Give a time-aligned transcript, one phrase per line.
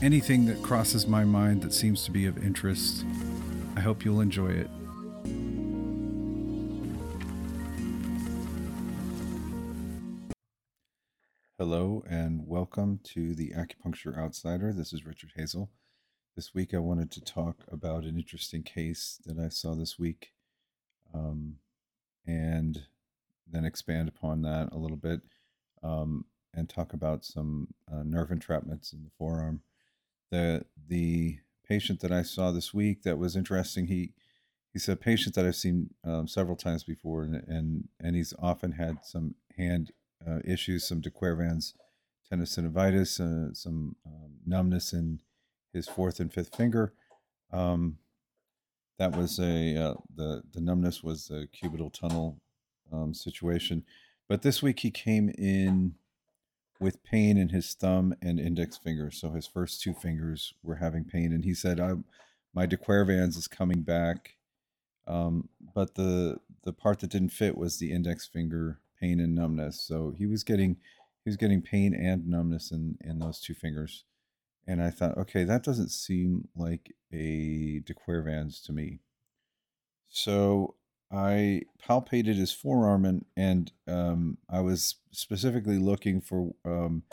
[0.00, 3.04] anything that crosses my mind that seems to be of interest.
[3.76, 4.70] I hope you'll enjoy it.
[11.58, 14.72] Hello, and welcome to the Acupuncture Outsider.
[14.72, 15.70] This is Richard Hazel.
[16.36, 20.30] This week, I wanted to talk about an interesting case that I saw this week
[21.12, 21.56] um,
[22.24, 22.84] and
[23.50, 25.22] then expand upon that a little bit
[25.82, 29.62] um, and talk about some uh, nerve entrapments in the forearm
[30.30, 33.86] the the patient that I saw this week that was interesting.
[33.86, 34.12] He
[34.72, 38.72] he's a patient that I've seen um, several times before, and, and and he's often
[38.72, 39.92] had some hand
[40.26, 41.74] uh, issues, some de Quervain's
[42.30, 45.20] tenosynovitis, uh, some um, numbness in
[45.72, 46.92] his fourth and fifth finger.
[47.52, 47.98] Um,
[48.98, 52.40] that was a uh, the the numbness was a cubital tunnel
[52.92, 53.84] um, situation,
[54.28, 55.94] but this week he came in
[56.80, 59.10] with pain in his thumb and index finger.
[59.10, 61.80] So his first two fingers were having pain, and he said,
[62.54, 64.36] "My de Quervain's is coming back."
[65.06, 69.80] Um, but the the part that didn't fit was the index finger pain and numbness.
[69.80, 70.76] So he was getting
[71.24, 74.04] he was getting pain and numbness in in those two fingers,
[74.66, 79.00] and I thought, okay, that doesn't seem like a de Quervain's to me.
[80.08, 80.76] So
[81.10, 87.04] I palpated his forearm and and um, I was specifically looking for um,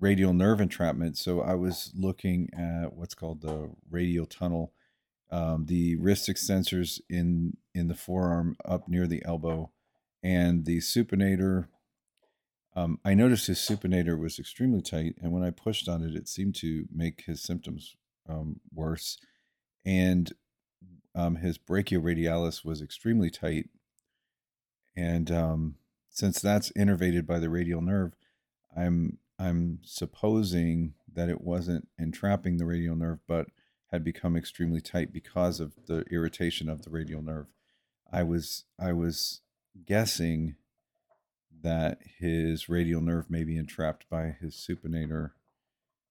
[0.00, 1.16] radial nerve entrapment.
[1.16, 4.72] So I was looking at what's called the radial tunnel,
[5.30, 9.70] um, the wrist extensors in in the forearm up near the elbow,
[10.22, 11.68] and the supinator.
[12.76, 16.28] Um, I noticed his supinator was extremely tight, and when I pushed on it, it
[16.28, 17.96] seemed to make his symptoms
[18.28, 19.18] um, worse.
[19.84, 20.32] And
[21.18, 23.68] um, his brachioradialis was extremely tight.
[24.96, 25.74] And um,
[26.08, 28.12] since that's innervated by the radial nerve,
[28.76, 33.48] I'm I'm supposing that it wasn't entrapping the radial nerve, but
[33.90, 37.46] had become extremely tight because of the irritation of the radial nerve.
[38.12, 39.40] I was I was
[39.84, 40.54] guessing
[41.62, 45.32] that his radial nerve may be entrapped by his supinator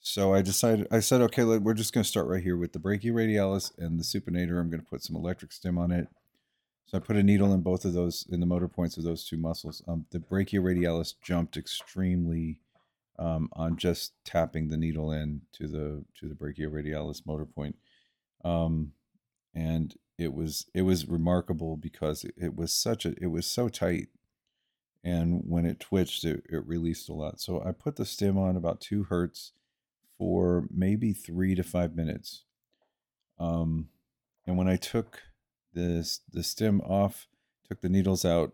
[0.00, 2.78] so I decided, I said, okay, we're just going to start right here with the
[2.78, 4.58] brachioradialis and the supinator.
[4.58, 6.08] I'm going to put some electric stim on it.
[6.86, 9.24] So I put a needle in both of those, in the motor points of those
[9.24, 9.82] two muscles.
[9.86, 12.60] Um, the brachioradialis jumped extremely
[13.20, 17.76] um, on just tapping the needle in to the to the brachioradialis motor point,
[18.44, 18.92] um,
[19.54, 23.68] and it was it was remarkable because it, it was such a it was so
[23.68, 24.08] tight,
[25.04, 27.40] and when it twitched, it, it released a lot.
[27.40, 29.52] So I put the stim on about two hertz
[30.20, 32.44] for maybe three to five minutes.
[33.38, 33.88] Um,
[34.46, 35.22] and when I took
[35.72, 37.26] this the stim off,
[37.66, 38.52] took the needles out,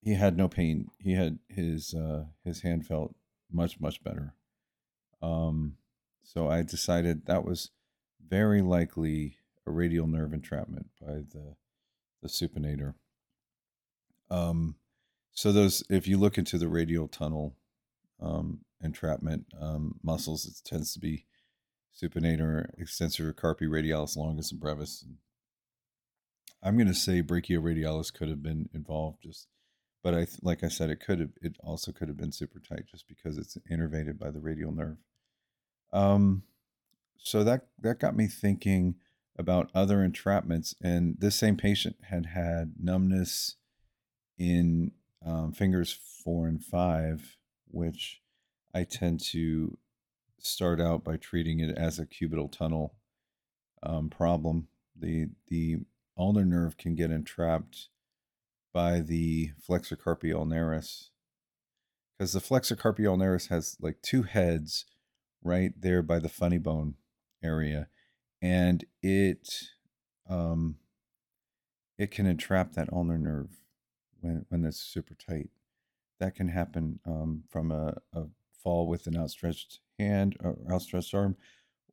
[0.00, 0.88] he had no pain.
[0.96, 3.14] He had his uh, his hand felt
[3.52, 4.32] much much better.
[5.20, 5.76] Um,
[6.22, 7.70] so I decided that was
[8.26, 11.56] very likely a radial nerve entrapment by the
[12.22, 12.94] the supinator.
[14.30, 14.76] Um,
[15.32, 17.56] so those, if you look into the radial tunnel
[18.20, 20.46] um, entrapment um, muscles.
[20.46, 21.26] It tends to be
[21.94, 25.04] supinator, extensor carpi radialis longus and brevis.
[26.62, 29.46] I'm going to say brachioradialis could have been involved, just,
[30.02, 31.30] but I like I said, it could have.
[31.40, 34.96] It also could have been super tight, just because it's innervated by the radial nerve.
[35.92, 36.42] Um,
[37.16, 38.96] so that that got me thinking
[39.38, 43.56] about other entrapments, and this same patient had had numbness
[44.36, 44.92] in
[45.24, 45.92] um, fingers
[46.24, 47.36] four and five,
[47.70, 48.20] which
[48.74, 49.76] I tend to
[50.38, 52.94] start out by treating it as a cubital tunnel
[53.82, 54.68] um, problem.
[54.96, 55.78] The the
[56.16, 57.88] ulnar nerve can get entrapped
[58.72, 61.10] by the flexor carpi ulnaris
[62.18, 64.84] because the flexor carpi ulnaris has like two heads
[65.42, 66.94] right there by the funny bone
[67.42, 67.88] area,
[68.42, 69.70] and it
[70.28, 70.76] um,
[71.96, 73.50] it can entrap that ulnar nerve
[74.20, 75.50] when when it's super tight.
[76.20, 78.24] That can happen um, from a, a
[78.62, 81.36] fall with an outstretched hand or outstretched arm,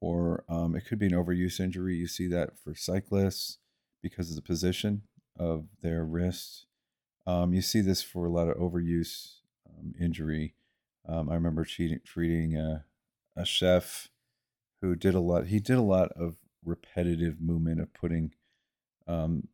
[0.01, 1.95] or um, it could be an overuse injury.
[1.95, 3.59] You see that for cyclists
[4.01, 5.03] because of the position
[5.37, 6.65] of their wrist.
[7.27, 9.37] Um, you see this for a lot of overuse
[9.67, 10.55] um, injury.
[11.07, 12.85] Um, I remember treating, treating a,
[13.35, 14.09] a chef
[14.81, 15.47] who did a lot.
[15.47, 18.33] He did a lot of repetitive movement of putting
[19.07, 19.47] um,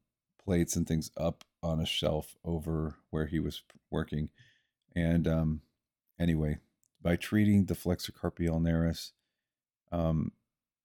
[0.43, 4.29] plates and things up on a shelf over where he was working.
[4.95, 5.61] And um,
[6.19, 6.57] anyway,
[7.01, 9.11] by treating the flexor carpi ulnaris,
[9.91, 10.31] um,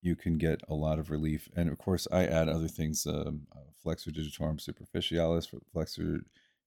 [0.03, 1.49] you can get a lot of relief.
[1.57, 6.21] And of course, I add other things: um, uh, flexor digitorum superficialis, flexor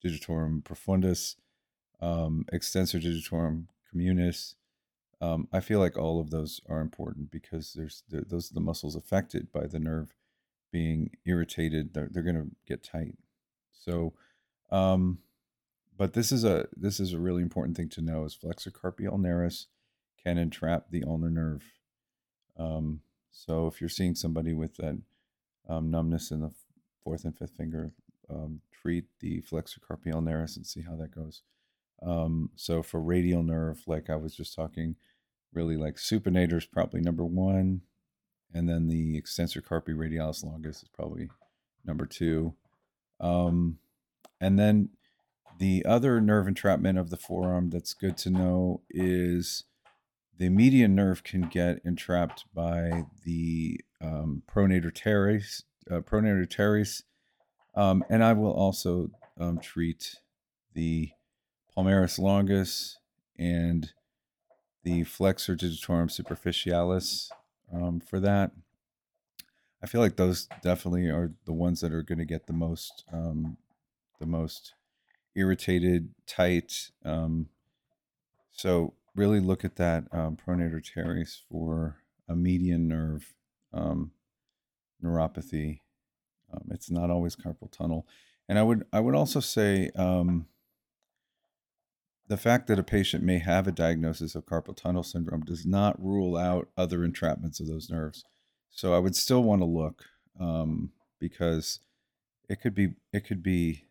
[0.04, 1.36] digitorum profundus,
[2.02, 4.56] um, extensor digitorum communis.
[5.22, 8.96] Um, I feel like all of those are important because there's those are the muscles
[8.96, 10.16] affected by the nerve
[10.72, 11.94] being irritated.
[11.94, 13.18] They're, they're going to get tight.
[13.74, 14.14] So,
[14.72, 15.20] um,
[16.00, 19.02] but this is a this is a really important thing to know: is flexor carpi
[19.02, 19.66] ulnaris
[20.24, 21.64] can entrap the ulnar nerve.
[22.58, 23.02] Um,
[23.32, 24.98] so if you're seeing somebody with that
[25.68, 26.52] um, numbness in the
[27.04, 27.92] fourth and fifth finger,
[28.30, 31.42] um, treat the flexor carpi ulnaris and see how that goes.
[32.02, 34.96] Um, so for radial nerve, like I was just talking,
[35.54, 37.82] really like supinator is probably number one,
[38.54, 41.30] and then the extensor carpi radialis longus is probably
[41.86, 42.54] number two.
[43.20, 43.80] Um,
[44.40, 44.90] and then
[45.60, 49.66] the other nerve entrapment of the forearm that's good to know is
[50.38, 57.04] the median nerve can get entrapped by the um, pronator teres, uh, pronator teres,
[57.76, 60.16] um, and I will also um, treat
[60.74, 61.12] the
[61.76, 62.98] palmaris longus
[63.38, 63.92] and
[64.84, 67.30] the flexor digitorum superficialis
[67.74, 68.52] um, for that.
[69.84, 73.04] I feel like those definitely are the ones that are going to get the most,
[73.12, 73.58] um,
[74.20, 74.74] the most
[75.36, 76.92] irritated, tight.
[77.06, 77.48] Um,
[78.52, 81.98] so really look at that um, pronator teres for
[82.28, 83.34] a median nerve
[83.74, 84.12] um,
[85.04, 85.80] neuropathy.
[86.54, 88.08] Um, it's not always carpal tunnel,
[88.48, 90.48] and I would I would also say um,
[92.28, 96.02] the fact that a patient may have a diagnosis of carpal tunnel syndrome does not
[96.04, 98.24] rule out other entrapments of those nerves.
[98.70, 100.06] So I would still want to look
[100.40, 101.80] um, because
[102.48, 103.89] it could be it could be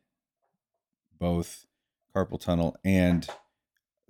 [1.18, 1.66] both
[2.14, 3.28] carpal tunnel and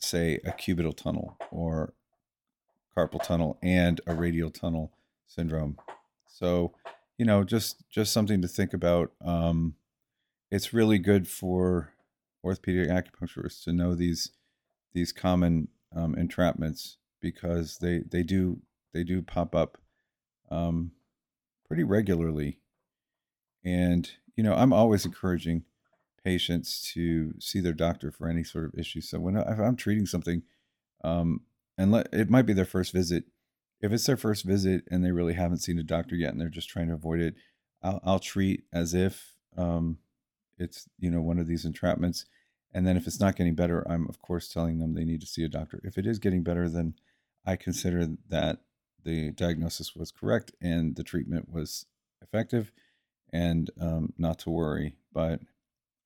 [0.01, 1.93] say a cubital tunnel or
[2.97, 4.93] carpal tunnel and a radial tunnel
[5.27, 5.79] syndrome.
[6.27, 6.75] So,
[7.17, 9.13] you know, just just something to think about.
[9.25, 9.75] Um,
[10.51, 11.93] it's really good for
[12.45, 14.31] orthopedic acupuncturists to know these
[14.95, 18.61] these common um, entrapments because they they do
[18.93, 19.79] they do pop up
[20.51, 20.93] um,
[21.67, 22.59] pretty regularly.
[23.65, 25.65] And you know, I'm always encouraging
[26.25, 29.00] patients to see their doctor for any sort of issue.
[29.00, 30.43] So when I, if I'm treating something,
[31.05, 31.43] um,
[31.76, 33.25] and let, it might be their first visit,
[33.81, 36.49] if it's their first visit and they really haven't seen a doctor yet and they're
[36.49, 37.35] just trying to avoid it,
[37.82, 39.99] I'll, I'll treat as if um,
[40.59, 42.25] it's you know one of these entrapments.
[42.75, 45.26] And then if it's not getting better, I'm of course telling them they need to
[45.26, 45.81] see a doctor.
[45.85, 46.94] If it is getting better, then
[47.47, 48.59] I consider that
[49.05, 51.87] the diagnosis was correct and the treatment was
[52.21, 52.73] effective,
[53.32, 54.97] and um, not to worry.
[55.12, 55.41] But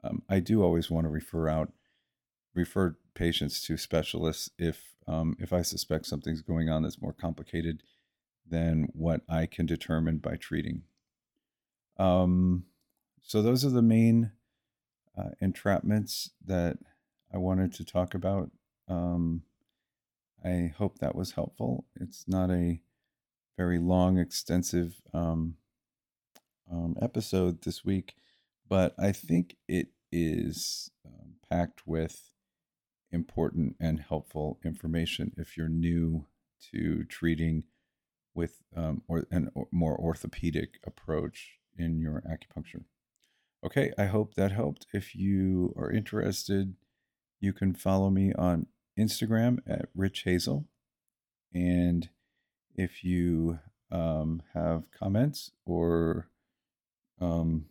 [0.05, 1.73] um, I do always want to refer out,
[2.55, 7.83] refer patients to specialists if um, if I suspect something's going on that's more complicated
[8.49, 10.83] than what I can determine by treating.
[11.99, 12.65] Um,
[13.23, 14.31] so those are the main
[15.19, 16.79] uh, entrapments that
[17.33, 18.51] I wanted to talk about.
[18.89, 19.43] Um,
[20.45, 21.85] I hope that was helpful.
[22.01, 22.81] It's not a
[23.57, 25.57] very long, extensive um,
[26.71, 28.15] um, episode this week
[28.69, 32.31] but I think it is um, packed with
[33.11, 36.27] important and helpful information if you're new
[36.73, 37.65] to treating
[38.35, 42.85] with um, or an or more orthopedic approach in your acupuncture.
[43.65, 44.87] Okay, I hope that helped.
[44.93, 46.75] If you are interested,
[47.41, 48.67] you can follow me on
[48.99, 50.67] Instagram at Rich Hazel.
[51.55, 52.09] And
[52.75, 53.59] if you
[53.91, 56.29] um, have comments or
[57.21, 57.67] um,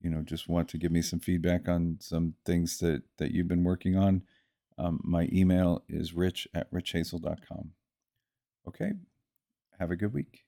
[0.00, 3.48] you know just want to give me some feedback on some things that that you've
[3.48, 4.22] been working on
[4.78, 7.72] um, my email is rich at richhazel.com
[8.66, 8.92] okay
[9.78, 10.44] have a good week